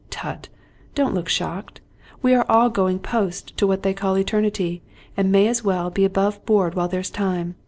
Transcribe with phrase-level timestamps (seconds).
[0.09, 0.49] Tut!
[0.95, 1.79] Don't look shocked!
[2.23, 4.81] We are all go ing post to what they call eternity,
[5.15, 7.53] and may as well be above board while there's time.